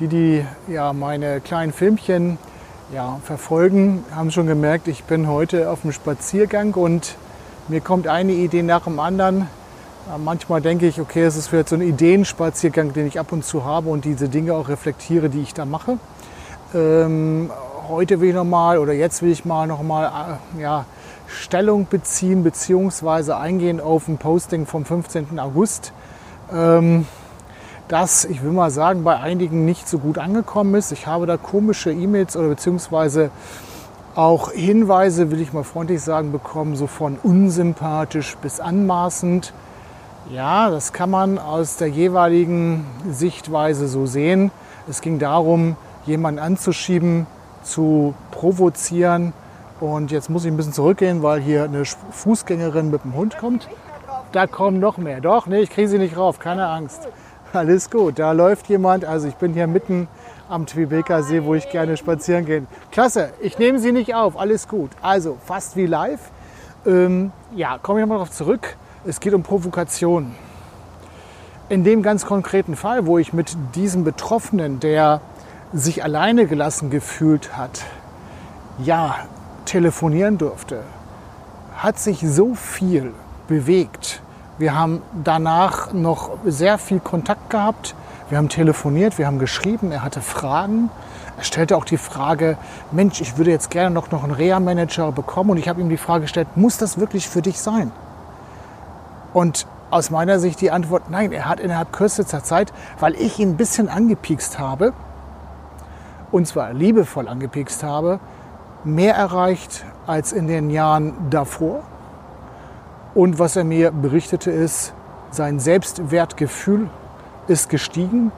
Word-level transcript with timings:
die, 0.00 0.08
die 0.08 0.44
ja 0.68 0.92
meine 0.92 1.40
kleinen 1.40 1.72
Filmchen 1.72 2.38
ja, 2.92 3.18
verfolgen, 3.24 4.04
haben 4.14 4.30
schon 4.30 4.46
gemerkt, 4.46 4.88
ich 4.88 5.04
bin 5.04 5.28
heute 5.28 5.70
auf 5.70 5.82
dem 5.82 5.92
Spaziergang 5.92 6.74
und 6.74 7.16
mir 7.68 7.80
kommt 7.80 8.08
eine 8.08 8.32
Idee 8.32 8.62
nach 8.62 8.84
dem 8.84 8.98
anderen. 8.98 9.48
Manchmal 10.22 10.60
denke 10.60 10.86
ich, 10.86 11.00
okay, 11.00 11.22
es 11.22 11.34
ist 11.34 11.48
vielleicht 11.48 11.70
so 11.70 11.76
ein 11.76 11.80
Ideenspaziergang, 11.80 12.92
den 12.92 13.06
ich 13.06 13.18
ab 13.18 13.32
und 13.32 13.42
zu 13.44 13.64
habe 13.64 13.88
und 13.88 14.04
diese 14.04 14.28
Dinge 14.28 14.52
auch 14.52 14.68
reflektiere, 14.68 15.30
die 15.30 15.40
ich 15.40 15.54
da 15.54 15.64
mache. 15.64 15.98
Ähm, 16.74 17.50
heute 17.88 18.20
will 18.20 18.28
ich 18.30 18.34
nochmal 18.34 18.78
oder 18.78 18.92
jetzt 18.92 19.22
will 19.22 19.30
ich 19.30 19.46
mal 19.46 19.66
nochmal 19.66 20.38
äh, 20.58 20.62
ja, 20.62 20.84
Stellung 21.26 21.86
beziehen 21.88 22.42
beziehungsweise 22.42 23.38
eingehen 23.38 23.80
auf 23.80 24.08
ein 24.08 24.18
Posting 24.18 24.66
vom 24.66 24.84
15. 24.84 25.38
August 25.38 25.92
ähm, 26.52 27.06
das, 27.88 28.24
ich 28.24 28.42
will 28.42 28.52
mal 28.52 28.70
sagen, 28.70 29.04
bei 29.04 29.18
einigen 29.18 29.64
nicht 29.64 29.88
so 29.88 29.98
gut 29.98 30.18
angekommen 30.18 30.74
ist. 30.74 30.92
Ich 30.92 31.06
habe 31.06 31.26
da 31.26 31.36
komische 31.36 31.92
E-Mails 31.92 32.36
oder 32.36 32.48
beziehungsweise 32.48 33.30
auch 34.14 34.52
Hinweise, 34.52 35.30
will 35.30 35.40
ich 35.40 35.52
mal 35.52 35.64
freundlich 35.64 36.00
sagen, 36.00 36.32
bekommen, 36.32 36.76
so 36.76 36.86
von 36.86 37.18
unsympathisch 37.22 38.36
bis 38.36 38.60
anmaßend. 38.60 39.52
Ja, 40.30 40.70
das 40.70 40.92
kann 40.92 41.10
man 41.10 41.38
aus 41.38 41.76
der 41.76 41.88
jeweiligen 41.88 42.86
Sichtweise 43.10 43.88
so 43.88 44.06
sehen. 44.06 44.50
Es 44.88 45.00
ging 45.00 45.18
darum, 45.18 45.76
jemanden 46.06 46.40
anzuschieben, 46.40 47.26
zu 47.62 48.14
provozieren. 48.30 49.32
Und 49.80 50.10
jetzt 50.10 50.30
muss 50.30 50.44
ich 50.44 50.50
ein 50.50 50.56
bisschen 50.56 50.72
zurückgehen, 50.72 51.22
weil 51.22 51.40
hier 51.40 51.64
eine 51.64 51.84
Fußgängerin 51.84 52.90
mit 52.90 53.04
dem 53.04 53.14
Hund 53.14 53.36
kommt 53.38 53.68
da 54.34 54.46
kommen 54.46 54.80
noch 54.80 54.98
mehr. 54.98 55.20
Doch, 55.20 55.46
nee, 55.46 55.60
ich 55.60 55.70
kriege 55.70 55.88
sie 55.88 55.98
nicht 55.98 56.16
rauf, 56.16 56.38
keine 56.38 56.66
Angst. 56.66 57.08
Alles 57.54 57.88
gut, 57.88 58.18
da 58.18 58.32
läuft 58.32 58.68
jemand. 58.68 59.04
Also 59.04 59.28
ich 59.28 59.36
bin 59.36 59.54
hier 59.54 59.68
mitten 59.68 60.08
am 60.48 60.66
Twibeka 60.66 61.22
See, 61.22 61.44
wo 61.44 61.54
ich 61.54 61.70
gerne 61.70 61.96
spazieren 61.96 62.44
gehe. 62.44 62.66
Klasse, 62.90 63.30
ich 63.40 63.60
nehme 63.60 63.78
sie 63.78 63.92
nicht 63.92 64.12
auf, 64.12 64.36
alles 64.36 64.66
gut. 64.66 64.90
Also 65.00 65.38
fast 65.46 65.76
wie 65.76 65.86
live. 65.86 66.18
Ähm, 66.84 67.30
ja, 67.54 67.78
komme 67.78 68.00
ich 68.00 68.02
nochmal 68.02 68.18
darauf 68.18 68.32
zurück. 68.32 68.76
Es 69.06 69.20
geht 69.20 69.34
um 69.34 69.44
Provokation. 69.44 70.34
In 71.68 71.84
dem 71.84 72.02
ganz 72.02 72.26
konkreten 72.26 72.74
Fall, 72.74 73.06
wo 73.06 73.18
ich 73.18 73.32
mit 73.32 73.56
diesem 73.76 74.02
Betroffenen, 74.02 74.80
der 74.80 75.20
sich 75.72 76.02
alleine 76.02 76.46
gelassen 76.46 76.90
gefühlt 76.90 77.56
hat, 77.56 77.82
ja, 78.78 79.14
telefonieren 79.64 80.38
durfte, 80.38 80.80
hat 81.76 82.00
sich 82.00 82.18
so 82.20 82.56
viel 82.56 83.12
bewegt. 83.46 84.23
Wir 84.56 84.78
haben 84.78 85.02
danach 85.24 85.92
noch 85.92 86.30
sehr 86.44 86.78
viel 86.78 87.00
Kontakt 87.00 87.50
gehabt. 87.50 87.96
Wir 88.28 88.38
haben 88.38 88.48
telefoniert, 88.48 89.18
wir 89.18 89.26
haben 89.26 89.40
geschrieben, 89.40 89.90
er 89.90 90.02
hatte 90.02 90.20
Fragen. 90.20 90.90
Er 91.36 91.42
stellte 91.42 91.76
auch 91.76 91.84
die 91.84 91.96
Frage, 91.96 92.56
Mensch, 92.92 93.20
ich 93.20 93.36
würde 93.36 93.50
jetzt 93.50 93.70
gerne 93.70 93.92
noch, 93.92 94.12
noch 94.12 94.22
einen 94.22 94.32
Reha-Manager 94.32 95.10
bekommen. 95.10 95.50
Und 95.50 95.56
ich 95.56 95.68
habe 95.68 95.80
ihm 95.80 95.88
die 95.88 95.96
Frage 95.96 96.22
gestellt, 96.22 96.56
muss 96.56 96.78
das 96.78 96.98
wirklich 96.98 97.28
für 97.28 97.42
dich 97.42 97.60
sein? 97.60 97.90
Und 99.32 99.66
aus 99.90 100.10
meiner 100.10 100.38
Sicht 100.38 100.60
die 100.60 100.70
Antwort, 100.70 101.10
nein, 101.10 101.32
er 101.32 101.48
hat 101.48 101.58
innerhalb 101.58 101.92
kürzester 101.92 102.44
Zeit, 102.44 102.72
weil 103.00 103.14
ich 103.16 103.40
ihn 103.40 103.50
ein 103.50 103.56
bisschen 103.56 103.88
angepiekst 103.88 104.60
habe, 104.60 104.92
und 106.30 106.46
zwar 106.46 106.72
liebevoll 106.72 107.26
angepiekst 107.26 107.82
habe, 107.82 108.20
mehr 108.84 109.16
erreicht 109.16 109.84
als 110.06 110.32
in 110.32 110.46
den 110.46 110.70
Jahren 110.70 111.14
davor. 111.30 111.82
Und 113.14 113.38
was 113.38 113.54
er 113.54 113.64
mir 113.64 113.92
berichtete 113.92 114.50
ist, 114.50 114.92
sein 115.30 115.60
Selbstwertgefühl 115.60 116.90
ist 117.46 117.68
gestiegen 117.68 118.32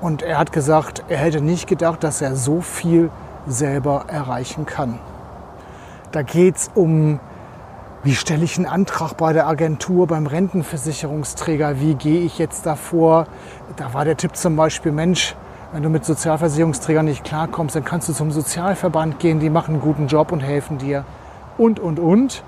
und 0.00 0.22
er 0.22 0.38
hat 0.38 0.52
gesagt, 0.52 1.04
er 1.08 1.18
hätte 1.18 1.40
nicht 1.40 1.66
gedacht, 1.66 2.04
dass 2.04 2.20
er 2.20 2.36
so 2.36 2.60
viel 2.60 3.10
selber 3.46 4.04
erreichen 4.08 4.66
kann. 4.66 4.98
Da 6.12 6.22
geht 6.22 6.56
es 6.56 6.70
um, 6.74 7.20
wie 8.02 8.14
stelle 8.14 8.44
ich 8.44 8.56
einen 8.56 8.66
Antrag 8.66 9.14
bei 9.16 9.32
der 9.32 9.46
Agentur, 9.46 10.06
beim 10.06 10.26
Rentenversicherungsträger, 10.26 11.80
wie 11.80 11.94
gehe 11.94 12.20
ich 12.20 12.38
jetzt 12.38 12.66
davor. 12.66 13.26
Da 13.76 13.94
war 13.94 14.04
der 14.04 14.16
Tipp 14.16 14.36
zum 14.36 14.56
Beispiel, 14.56 14.92
Mensch, 14.92 15.34
wenn 15.72 15.82
du 15.82 15.88
mit 15.88 16.04
Sozialversicherungsträgern 16.04 17.06
nicht 17.06 17.24
klarkommst, 17.24 17.76
dann 17.76 17.84
kannst 17.84 18.08
du 18.08 18.12
zum 18.12 18.32
Sozialverband 18.32 19.18
gehen, 19.18 19.40
die 19.40 19.50
machen 19.50 19.74
einen 19.74 19.82
guten 19.82 20.08
Job 20.08 20.32
und 20.32 20.40
helfen 20.40 20.78
dir. 20.78 21.04
Und, 21.56 21.78
und, 21.78 21.98
und. 21.98 22.42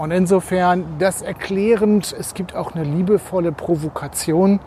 Und 0.00 0.12
insofern 0.12 0.86
das 0.98 1.20
erklärend, 1.20 2.16
es 2.18 2.32
gibt 2.32 2.56
auch 2.56 2.74
eine 2.74 2.84
liebevolle 2.84 3.52
Provokation 3.52 4.58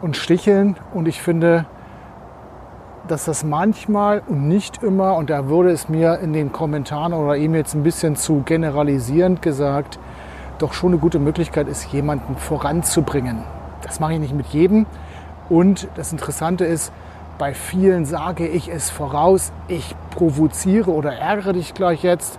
und 0.00 0.16
Sticheln. 0.16 0.74
Und 0.94 1.06
ich 1.06 1.20
finde, 1.20 1.66
dass 3.06 3.26
das 3.26 3.44
manchmal 3.44 4.22
und 4.26 4.48
nicht 4.48 4.82
immer, 4.82 5.16
und 5.16 5.28
da 5.28 5.50
wurde 5.50 5.70
es 5.70 5.90
mir 5.90 6.20
in 6.20 6.32
den 6.32 6.50
Kommentaren 6.50 7.12
oder 7.12 7.36
E-Mails 7.36 7.74
ein 7.74 7.82
bisschen 7.82 8.16
zu 8.16 8.40
generalisierend 8.46 9.42
gesagt, 9.42 9.98
doch 10.58 10.72
schon 10.72 10.92
eine 10.92 10.98
gute 10.98 11.18
Möglichkeit 11.18 11.68
ist, 11.68 11.92
jemanden 11.92 12.36
voranzubringen. 12.36 13.42
Das 13.82 14.00
mache 14.00 14.14
ich 14.14 14.18
nicht 14.20 14.34
mit 14.34 14.46
jedem. 14.46 14.86
Und 15.50 15.88
das 15.96 16.10
Interessante 16.10 16.64
ist, 16.64 16.90
bei 17.36 17.52
vielen 17.52 18.06
sage 18.06 18.48
ich 18.48 18.70
es 18.70 18.88
voraus, 18.88 19.52
ich 19.68 19.94
provoziere 20.08 20.90
oder 20.90 21.12
ärgere 21.12 21.52
dich 21.52 21.74
gleich 21.74 22.02
jetzt. 22.02 22.38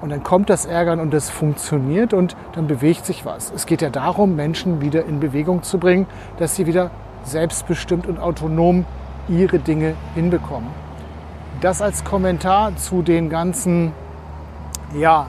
Und 0.00 0.10
dann 0.10 0.22
kommt 0.22 0.48
das 0.48 0.64
Ärgern 0.64 0.98
und 0.98 1.12
das 1.12 1.28
funktioniert 1.28 2.14
und 2.14 2.34
dann 2.52 2.66
bewegt 2.66 3.04
sich 3.04 3.26
was. 3.26 3.52
Es 3.54 3.66
geht 3.66 3.82
ja 3.82 3.90
darum, 3.90 4.34
Menschen 4.34 4.80
wieder 4.80 5.04
in 5.04 5.20
Bewegung 5.20 5.62
zu 5.62 5.78
bringen, 5.78 6.06
dass 6.38 6.56
sie 6.56 6.66
wieder 6.66 6.90
selbstbestimmt 7.24 8.06
und 8.06 8.18
autonom 8.18 8.86
ihre 9.28 9.58
Dinge 9.58 9.94
hinbekommen. 10.14 10.70
Das 11.60 11.82
als 11.82 12.04
Kommentar 12.04 12.76
zu 12.76 13.02
den 13.02 13.28
ganzen, 13.28 13.92
ja, 14.94 15.26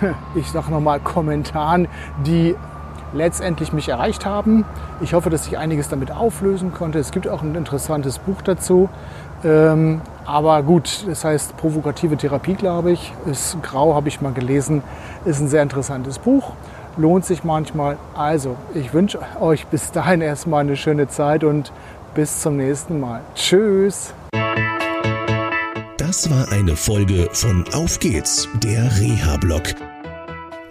ich 0.34 0.50
sage 0.50 0.70
nochmal 0.70 0.98
Kommentaren, 0.98 1.86
die 2.26 2.56
letztendlich 3.14 3.72
mich 3.72 3.88
erreicht 3.88 4.26
haben. 4.26 4.64
Ich 5.00 5.14
hoffe, 5.14 5.30
dass 5.30 5.46
ich 5.46 5.56
einiges 5.56 5.88
damit 5.88 6.10
auflösen 6.10 6.72
konnte. 6.72 6.98
Es 6.98 7.10
gibt 7.10 7.28
auch 7.28 7.42
ein 7.42 7.54
interessantes 7.54 8.18
Buch 8.18 8.42
dazu. 8.42 8.88
Ähm, 9.44 10.00
aber 10.26 10.62
gut, 10.62 11.04
das 11.06 11.24
heißt 11.24 11.56
provokative 11.56 12.16
Therapie, 12.16 12.54
glaube 12.54 12.92
ich. 12.92 13.12
Ist 13.26 13.56
grau, 13.62 13.94
habe 13.94 14.08
ich 14.08 14.20
mal 14.20 14.32
gelesen. 14.32 14.82
Ist 15.24 15.40
ein 15.40 15.48
sehr 15.48 15.62
interessantes 15.62 16.18
Buch. 16.18 16.52
Lohnt 16.96 17.24
sich 17.24 17.44
manchmal. 17.44 17.96
Also, 18.14 18.56
ich 18.74 18.92
wünsche 18.94 19.18
euch 19.40 19.66
bis 19.66 19.90
dahin 19.90 20.20
erstmal 20.20 20.60
eine 20.60 20.76
schöne 20.76 21.08
Zeit 21.08 21.44
und 21.44 21.72
bis 22.14 22.40
zum 22.40 22.56
nächsten 22.56 23.00
Mal. 23.00 23.20
Tschüss. 23.34 24.14
Das 25.98 26.30
war 26.30 26.52
eine 26.52 26.76
Folge 26.76 27.28
von 27.32 27.64
Auf 27.74 27.98
geht's, 27.98 28.48
der 28.62 28.84
Reha-Blog. 29.00 29.93